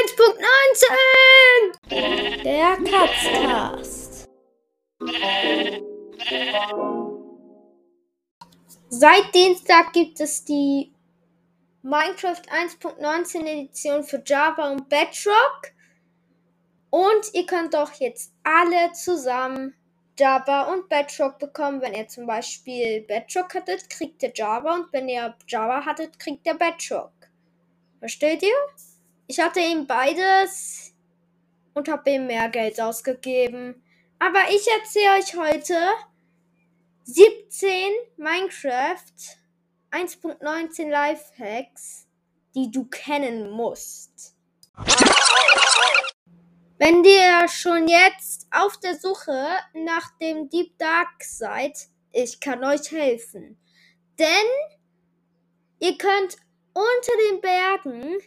[0.00, 4.26] 1.19 Der Katzcast.
[8.88, 10.94] Seit Dienstag gibt es die
[11.82, 15.72] Minecraft 1.19 Edition für Java und Bedrock.
[16.88, 19.74] Und ihr könnt doch jetzt alle zusammen
[20.18, 21.82] Java und Bedrock bekommen.
[21.82, 26.46] Wenn ihr zum Beispiel Bedrock hattet, kriegt ihr Java und wenn ihr Java hattet, kriegt
[26.46, 27.12] ihr Bedrock.
[27.98, 28.56] Versteht ihr?
[29.30, 30.92] Ich hatte ihm beides
[31.74, 33.80] und habe ihm mehr Geld ausgegeben.
[34.18, 35.78] Aber ich erzähle euch heute
[37.04, 39.38] 17 Minecraft
[39.92, 42.08] 1.19 Lifehacks,
[42.56, 44.34] die du kennen musst.
[46.78, 51.78] Wenn ihr schon jetzt auf der Suche nach dem Deep Dark seid,
[52.10, 53.56] ich kann euch helfen.
[54.18, 54.26] Denn
[55.78, 56.36] ihr könnt
[56.74, 58.18] unter den Bergen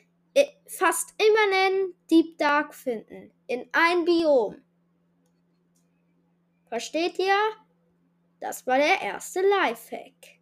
[0.67, 3.31] fast immer einen Deep Dark finden.
[3.47, 4.61] In ein Biom.
[6.69, 7.37] Versteht ihr?
[8.39, 10.39] Das war der erste Lifehack.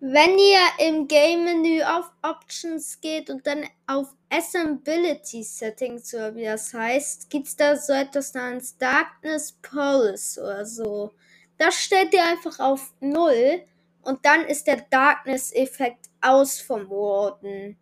[0.00, 6.74] Wenn ihr im Game-Menü auf Options geht und dann auf Assemblability Settings oder wie das
[6.74, 11.10] heißt, gibt es da so etwas namens Darkness Pulse oder so.
[11.56, 13.64] Das stellt ihr einfach auf 0
[14.04, 17.76] und dann ist der Darkness-Effekt aus vom Warden.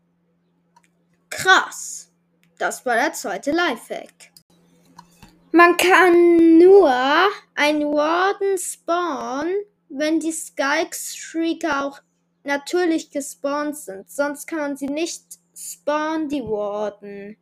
[1.31, 2.11] Krass.
[2.59, 4.33] Das war der zweite Lifehack.
[5.51, 6.91] Man kann nur
[7.55, 9.55] ein Warden spawnen,
[9.89, 12.01] wenn die Skulk-Streaker auch
[12.45, 14.11] natürlich gespawnt sind.
[14.11, 17.37] Sonst kann man sie nicht spawnen, die Warden.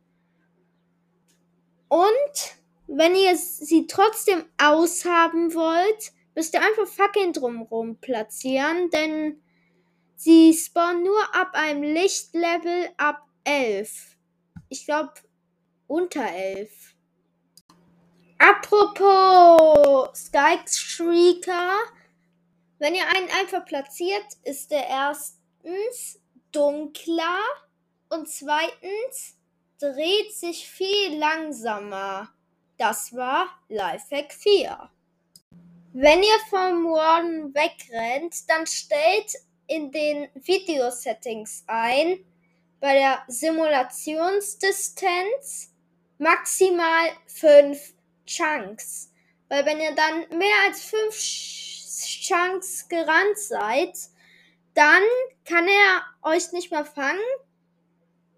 [1.87, 2.55] Und
[2.87, 9.41] wenn ihr sie trotzdem aushaben wollt, müsst ihr einfach Fackeln drumherum platzieren, denn
[10.15, 14.17] sie spawnen nur ab einem Lichtlevel ab 11.
[14.69, 15.13] Ich glaube
[15.87, 16.95] unter 11.
[18.37, 21.77] Apropos Sky Streaker,
[22.79, 26.19] wenn ihr einen einfach platziert, ist der erstens
[26.51, 27.37] dunkler
[28.09, 29.37] und zweitens
[29.79, 32.29] dreht sich viel langsamer.
[32.77, 34.89] Das war Lifehack 4.
[35.93, 39.35] Wenn ihr vom Warden wegrennt, dann stellt
[39.67, 42.23] in den Video-Settings ein,
[42.79, 45.73] bei der Simulationsdistanz
[46.17, 47.93] maximal 5
[48.25, 49.11] Chunks.
[49.49, 51.13] Weil wenn ihr dann mehr als 5
[52.25, 53.93] Chunks gerannt seid,
[54.73, 55.03] dann
[55.43, 57.19] kann er euch nicht mehr fangen.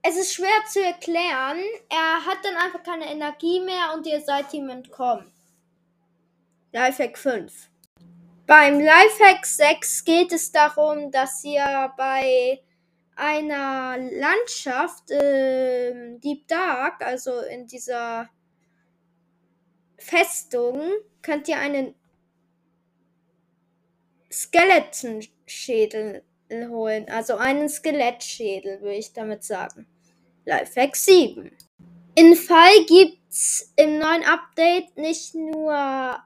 [0.02, 1.62] Es ist schwer zu erklären.
[1.90, 5.32] Er hat dann einfach keine Energie mehr und ihr seid ihm entkommen.
[6.74, 7.70] Lifehack 5.
[8.48, 12.60] Beim Lifehack 6 geht es darum, dass ihr bei
[13.16, 18.28] einer Landschaft äh, Deep Dark, also in dieser
[19.98, 20.82] Festung,
[21.22, 21.94] könnt ihr einen
[24.32, 27.08] Skeletonschädel holen.
[27.08, 29.86] Also einen Skelettschädel, würde ich damit sagen.
[30.46, 31.52] Lifehack 7.
[32.16, 33.23] In Fall gibt's
[33.76, 35.74] im neuen Update nicht nur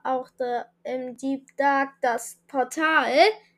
[0.04, 3.12] auch the, im Deep Dark das Portal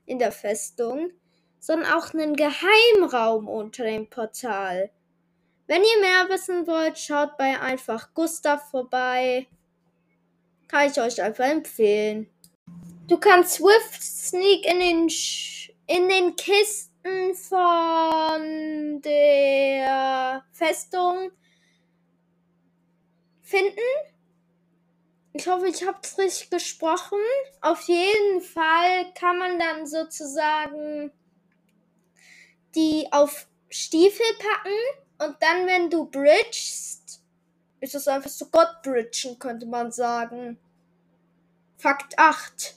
[0.06, 1.11] in der Festung,
[1.59, 4.91] sondern auch einen Geheimraum unter dem Portal.
[5.66, 9.47] Wenn ihr mehr wissen wollt, schaut bei einfach Gustav vorbei.
[10.69, 12.28] Kann ich euch einfach empfehlen.
[13.09, 21.33] Du kannst Swift Sneak in den, Sch in den Kisten von der Festung
[23.50, 23.81] finden.
[25.33, 27.19] Ich hoffe, ich habe es richtig gesprochen.
[27.61, 31.12] Auf jeden Fall kann man dann sozusagen
[32.75, 37.22] die auf Stiefel packen und dann, wenn du bridgest,
[37.81, 40.59] ist es einfach so Gott bridgen, könnte man sagen.
[41.77, 42.77] Fakt 8.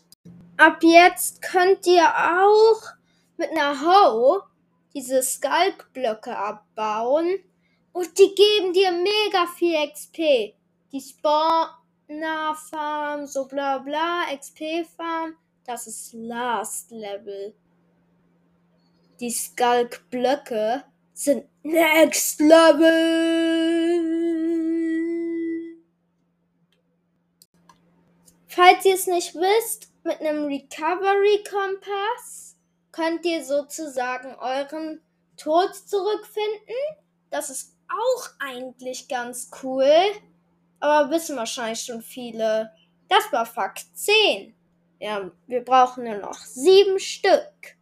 [0.57, 2.81] Ab jetzt könnt ihr auch
[3.37, 4.43] mit einer Hoe
[4.93, 7.39] diese Skalkblöcke abbauen
[7.91, 10.55] und die geben dir mega viel XP
[10.93, 15.35] die Spawner Farm, so bla bla, XP Farm,
[15.65, 17.55] das ist Last Level.
[19.19, 22.93] Die Skulk Blöcke sind Next Level.
[28.47, 32.55] Falls ihr es nicht wisst, mit einem Recovery Kompass
[32.91, 35.01] könnt ihr sozusagen euren
[35.37, 36.75] Tod zurückfinden.
[37.31, 40.11] Das ist auch eigentlich ganz cool
[40.83, 42.73] aber wissen wahrscheinlich schon viele.
[43.07, 44.53] Das war Fakt 10.
[44.99, 47.77] Ja, wir brauchen nur noch sieben Stück.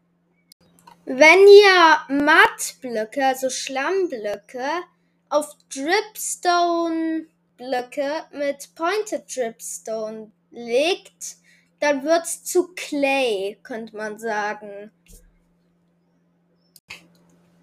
[1.06, 4.84] Wenn ihr Mattblöcke, also Schlammblöcke,
[5.30, 11.38] auf Dripstone-Blöcke mit Pointed Dripstone legt,
[11.80, 14.92] dann wird's zu Clay, könnte man sagen.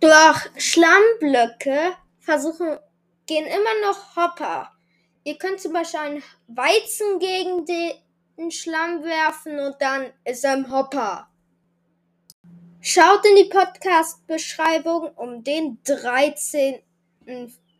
[0.00, 2.80] Durch Schlammblöcke versuchen,
[3.26, 4.72] gehen immer noch Hopper.
[5.28, 10.72] Ihr könnt zum Beispiel einen Weizen gegen den Schlamm werfen und dann ist er im
[10.72, 11.28] Hopper.
[12.80, 16.78] Schaut in die Podcast-Beschreibung, um den 13.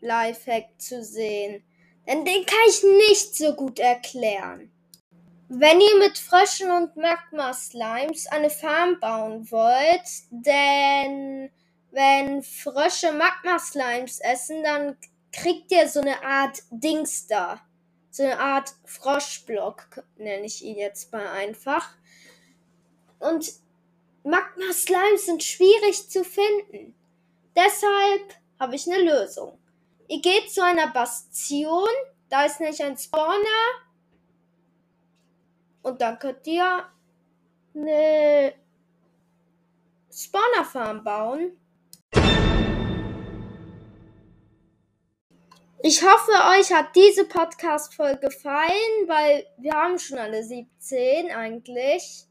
[0.02, 1.64] Lifehack zu sehen.
[2.06, 4.70] Denn den kann ich nicht so gut erklären.
[5.48, 11.50] Wenn ihr mit Fröschen und Magma-Slimes eine Farm bauen wollt, denn
[11.92, 14.98] wenn Frösche Magma-Slimes essen, dann
[15.32, 17.60] kriegt ihr so eine Art Dings da.
[18.10, 21.90] So eine Art Froschblock, nenne ich ihn jetzt mal einfach.
[23.18, 23.52] Und
[24.24, 26.94] Magma-Slimes sind schwierig zu finden.
[27.54, 29.58] Deshalb habe ich eine Lösung.
[30.08, 31.88] Ihr geht zu einer Bastion,
[32.28, 33.82] da ist nämlich ein Spawner.
[35.82, 36.84] Und dann könnt ihr
[37.74, 38.54] eine
[40.10, 41.52] Spawner-Farm bauen.
[45.80, 52.24] Ich hoffe, euch hat diese Podcast-Folge gefallen, weil wir haben schon alle 17 eigentlich.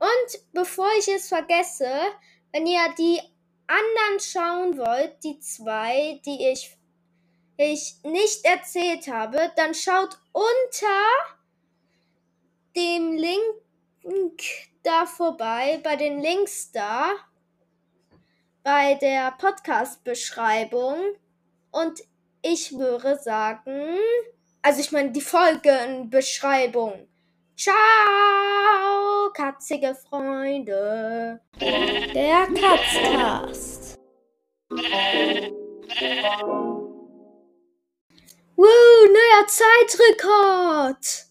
[0.00, 1.88] Und bevor ich es vergesse,
[2.52, 3.20] wenn ihr die
[3.68, 6.76] anderen schauen wollt, die zwei, die ich,
[7.56, 11.04] ich nicht erzählt habe, dann schaut unter
[12.74, 14.42] dem Link
[14.82, 17.12] da vorbei, bei den Links da,
[18.64, 20.98] bei der Podcast-Beschreibung.
[21.70, 22.02] Und
[22.42, 23.98] ich würde sagen,
[24.62, 27.08] also ich meine die Folgenbeschreibung.
[27.56, 31.40] Ciao, katzige Freunde.
[31.60, 33.98] Der Katzcast.
[38.56, 41.26] Woo, neuer Zeitrekord.